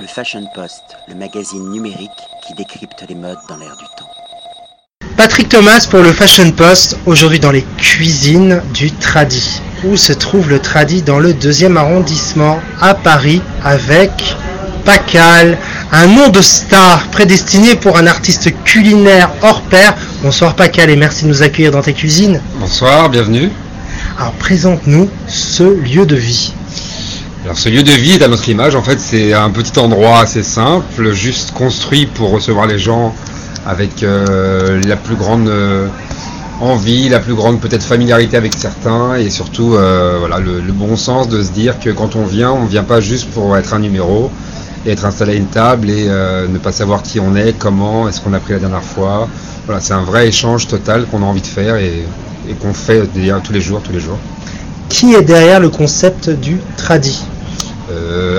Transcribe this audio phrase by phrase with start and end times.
[0.00, 2.10] Le Fashion Post, le magazine numérique
[2.46, 4.08] qui décrypte les modes dans l'air du temps.
[5.16, 9.60] Patrick Thomas pour le Fashion Post, aujourd'hui dans les cuisines du Tradi.
[9.82, 14.36] Où se trouve le Tradi Dans le deuxième arrondissement à Paris avec
[14.84, 15.58] Pacal,
[15.90, 19.96] un nom de star prédestiné pour un artiste culinaire hors pair.
[20.22, 22.40] Bonsoir Pacal et merci de nous accueillir dans tes cuisines.
[22.60, 23.50] Bonsoir, bienvenue.
[24.16, 26.54] Alors présente-nous ce lieu de vie.
[27.48, 30.20] Alors ce lieu de vie est à notre image, en fait c'est un petit endroit
[30.20, 33.14] assez simple, juste construit pour recevoir les gens
[33.64, 35.86] avec euh, la plus grande euh,
[36.60, 41.26] envie, la plus grande peut-être familiarité avec certains et surtout euh, voilà, le, bon sens
[41.30, 43.78] de se dire que quand on vient, on ne vient pas juste pour être un
[43.78, 44.30] numéro
[44.84, 48.20] et être installé à une table et ne pas savoir qui on est, comment, est-ce
[48.20, 49.26] qu'on a pris la dernière fois.
[49.64, 52.04] Voilà, c'est un vrai échange total qu'on a envie de faire et,
[52.46, 54.18] et qu'on fait d'ailleurs tous les jours, tous les jours.
[54.90, 57.27] Qui est derrière le concept du Tradi Euh,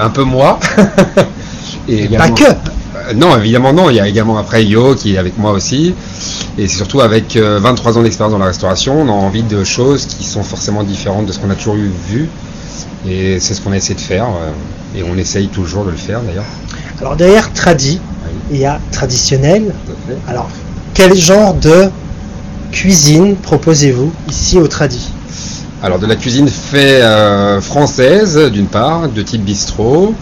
[0.00, 0.58] un peu moi.
[1.88, 3.90] Et pas que Euh, Non, évidemment non.
[3.90, 5.94] Il y a également après Yo qui est avec moi aussi.
[6.58, 9.62] Et c'est surtout avec euh, 23 ans d'expérience dans la restauration, on a envie de
[9.64, 12.28] choses qui sont forcément différentes de ce qu'on a toujours eu vu.
[13.08, 14.24] Et c'est ce qu'on a essayé de faire.
[14.24, 16.44] euh, et on essaye toujours de le faire d'ailleurs.
[17.00, 19.74] Alors derrière Tradi, Oui, il y a traditionnel.
[20.26, 20.48] Alors
[20.94, 21.90] quel genre de
[22.72, 25.12] cuisine proposez-vous ici au Tradi?
[25.82, 30.14] Alors de la cuisine fait euh, française d'une part, de type bistrot.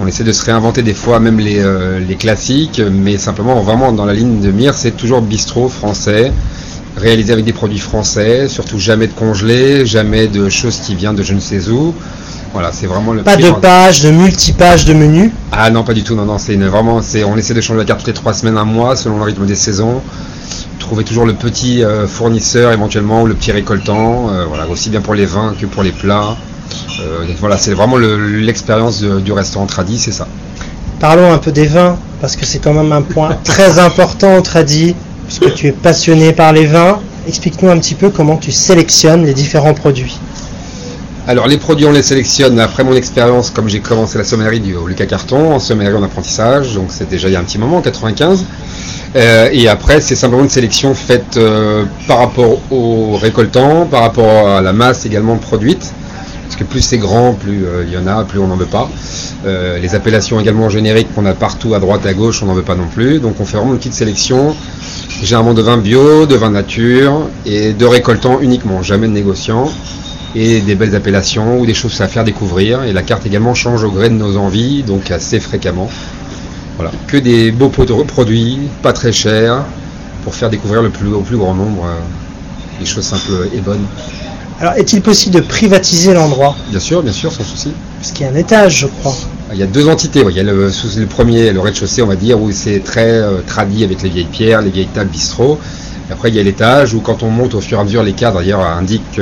[0.00, 3.92] On essaie de se réinventer des fois même les, euh, les classiques, mais simplement vraiment
[3.92, 6.32] dans la ligne de mire, c'est toujours bistrot français,
[6.96, 11.22] réalisé avec des produits français, surtout jamais de congelé, jamais de choses qui viennent de
[11.22, 11.94] je ne sais où.
[12.52, 15.30] Voilà, c'est vraiment le Pas de pages, de multipages de menus?
[15.52, 16.14] Ah non, pas du tout.
[16.14, 18.58] Non, non, c'est vraiment, c'est, on essaie de changer la carte toutes les trois semaines,
[18.58, 20.02] un mois, selon le rythme des saisons.
[20.92, 25.00] Trouver toujours le petit euh, fournisseur éventuellement ou le petit récoltant, euh, voilà, aussi bien
[25.00, 26.36] pour les vins que pour les plats.
[27.00, 30.26] Euh, voilà, c'est vraiment le- l'expérience du restaurant Tradi, c'est ça.
[31.00, 34.42] Parlons un peu des vins, parce que c'est quand même un point très important au
[34.42, 34.94] Tradi,
[35.26, 36.98] puisque tu es passionné par les vins.
[37.26, 40.18] Explique-nous un petit peu comment tu sélectionnes les différents produits.
[41.26, 44.74] Alors les produits on les sélectionne après mon expérience comme j'ai commencé la sommellerie du
[44.74, 47.58] au Lucas Carton en sommellerie en apprentissage donc c'est déjà il y a un petit
[47.58, 48.44] moment en 95
[49.14, 54.48] Euh, et après c'est simplement une sélection faite euh, par rapport aux récoltants par rapport
[54.48, 55.92] à la masse également produite
[56.44, 58.64] parce que plus c'est grand plus euh, il y en a plus on n'en veut
[58.64, 58.88] pas
[59.44, 62.76] les appellations également génériques qu'on a partout à droite à gauche on n'en veut pas
[62.76, 64.56] non plus donc on fait vraiment une petite sélection
[65.22, 69.68] généralement de vin bio de vin nature et de récoltants uniquement jamais de négociants
[70.34, 72.84] et des belles appellations ou des choses à faire découvrir.
[72.84, 75.90] Et la carte également change au gré de nos envies, donc assez fréquemment.
[76.76, 79.64] Voilà, que des beaux produits, pas très chers,
[80.24, 83.84] pour faire découvrir le plus, au plus grand nombre euh, des choses simples et bonnes.
[84.60, 86.54] Alors, est-il possible de privatiser l'endroit?
[86.70, 87.72] Bien sûr, bien sûr, sans souci.
[87.98, 89.14] Puisqu'il y a un étage, je crois.
[89.52, 90.24] Il y a deux entités.
[90.28, 90.70] Il y a le,
[91.08, 94.62] premier, le rez-de-chaussée, on va dire, où c'est très euh, tradit avec les vieilles pierres,
[94.62, 95.58] les vieilles tables bistrot.
[96.08, 98.04] Et après, il y a l'étage où, quand on monte au fur et à mesure,
[98.04, 99.20] les cadres d'ailleurs indiquent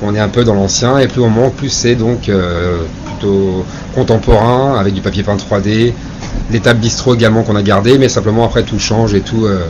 [0.00, 0.98] qu'on est un peu dans l'ancien.
[0.98, 3.64] Et plus on monte, plus c'est donc euh, plutôt
[3.94, 5.92] contemporain, avec du papier peint 3D,
[6.60, 9.66] tables bistrot également qu'on a gardées, mais simplement après tout change et tout, euh,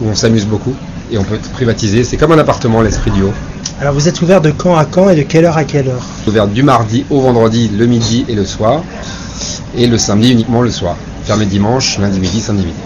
[0.00, 0.74] où on s'amuse beaucoup.
[1.10, 2.04] Et on peut privatiser.
[2.04, 3.32] C'est comme un appartement, l'esprit du haut.
[3.80, 6.06] Alors, vous êtes ouvert de quand à quand et de quelle heure à quelle heure?
[6.26, 8.82] Ouvert du mardi au vendredi, le midi et le soir,
[9.76, 10.96] et le samedi uniquement le soir.
[11.24, 12.78] Fermé dimanche, lundi midi, samedi midi.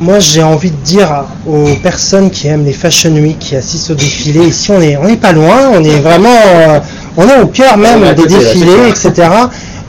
[0.00, 3.94] Moi, j'ai envie de dire aux personnes qui aiment les Fashion Week, qui assistent au
[3.94, 6.78] défilé, ici, on est, on n'est pas loin, on est vraiment, euh,
[7.16, 9.28] on est au cœur même est des défilés, etc.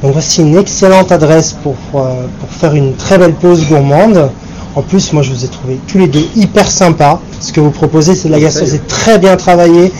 [0.01, 4.29] Donc voici une excellente adresse pour, euh, pour faire une très belle pause gourmande.
[4.75, 7.19] En plus, moi, je vous ai trouvé tous les deux hyper sympas.
[7.39, 9.91] Ce que vous proposez, c'est de la gastro, c'est très bien travaillé.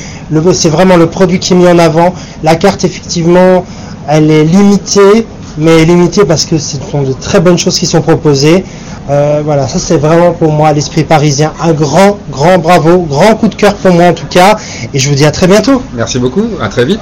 [0.54, 2.14] C'est vraiment le produit qui est mis en avant.
[2.44, 3.66] La carte, effectivement,
[4.08, 5.28] elle est limitée,
[5.58, 8.64] mais limitée parce que ce sont de très bonnes choses qui sont proposées.
[9.10, 11.52] Euh, voilà, ça c'est vraiment pour moi l'esprit parisien.
[11.62, 14.56] Un grand, grand bravo, grand coup de cœur pour moi en tout cas.
[14.94, 15.82] Et je vous dis à très bientôt.
[15.94, 17.02] Merci beaucoup, à très vite.